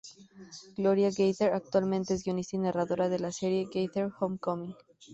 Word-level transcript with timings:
Gloria 0.77 1.11
Gaither 1.15 1.53
actualmente 1.53 2.15
es 2.15 2.23
guionista 2.23 2.55
y 2.55 2.59
narradora 2.61 3.07
de 3.07 3.19
la 3.19 3.31
Serie 3.31 3.67
Gaither 3.71 4.09
Homecoming. 4.19 4.73